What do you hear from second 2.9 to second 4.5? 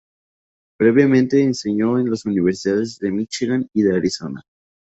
de Míchigan y de Arizona.